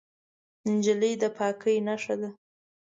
[0.71, 2.29] نجلۍ د پاکۍ نښه ده.